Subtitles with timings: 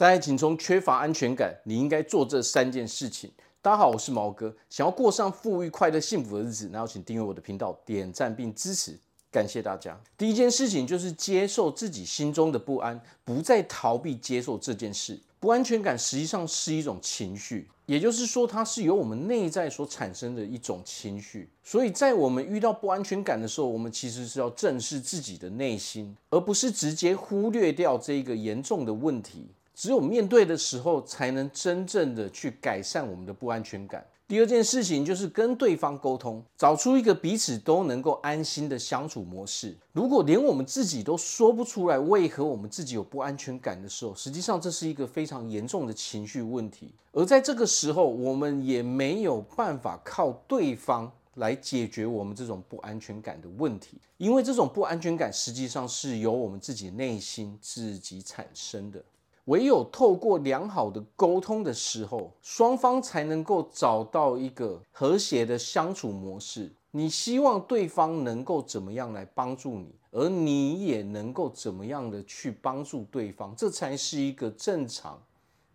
[0.00, 3.30] 在爱情中缺乏安全感，你应该做这三件事情。
[3.60, 8.98] 大家好，我是毛哥，想要过上富裕、快乐、幸福的日子，那要请订阅我的频道，点赞并支持，
[9.30, 10.00] 感谢大家。
[10.16, 15.20] 第一件事情就是接受自己心中的不安，不再逃避接受这件事。
[15.38, 21.46] 不安全感实际上是一种情绪，也就是说，它是由我们内在所产生的一种情绪。
[21.62, 29.48] 所以在我们遇到不安全感的时候，我们其实是要正视自己的内心，而不是直接忽略掉这一个严重的问题。
[29.80, 34.06] 只有面对的时候，才能真正的去改善我们的不安全感。
[34.28, 39.74] 第二件事情就是跟对方沟通，找出一个彼此都能够安心的相处模式。
[39.92, 46.92] 如果连我们自己都说不出来为何我们自己有不安全感的时候，实际上这是一个非常严重的情绪问题。
[47.12, 59.02] 而在这个时候，我们也没有办法靠对方来解决我们这种不安全感的问题，因为这种不安全感实际上是由我们自己内心自己产生的。
[59.46, 66.72] 唯有透过良好的沟通的时候，双方才能够找到一个和谐的相处模式。
[66.92, 75.22] 你希望对方能够怎么样来帮助你，而你也能够怎么样的去帮助对方，这才是一个正常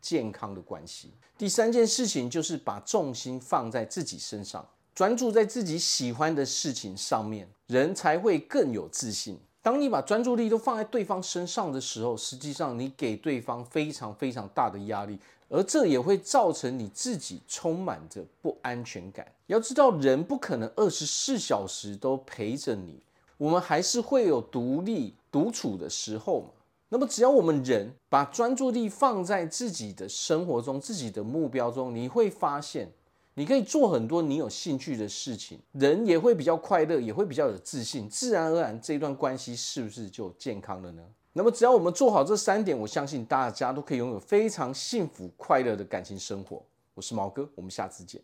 [0.00, 1.12] 健康的关系。
[1.38, 9.38] 第三件事情就是把重心放在自己身上，专注在自己喜欢的事情上面，人才会更有自信。
[9.64, 19.26] 当你把专注力都放在对方身上的时候，实际上你给对方非常非常大的压力，而这也会造成你自己充满着不安全感。
[19.46, 23.00] 要知道，人不可能二十四小时都陪着你，
[23.38, 26.48] 我们还是会有独立独处的时候嘛。
[26.90, 32.92] 那么，只要我们人把专注力放在自己的生活中、自己的目标中，你会发现。
[33.36, 41.02] 你可以做很多你有兴趣的事情，人也会比较快乐，也会比较有自信，自然而然这一段关系是不是就健康了呢？
[41.32, 46.62] 那么只要我们做好这三点，我相信大家都可以拥有非常幸福快乐的感情生活。
[46.94, 48.22] 我是毛哥，我们下次见。